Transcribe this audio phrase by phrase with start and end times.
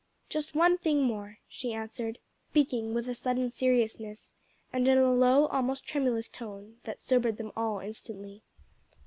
[0.29, 2.17] "Just one thing more," she answered,
[2.49, 4.33] speaking with a sudden seriousness,
[4.73, 8.41] and in a low, almost tremulous tone that sobered them all instantly.